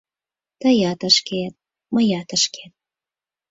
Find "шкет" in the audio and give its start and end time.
1.15-1.53, 2.43-2.73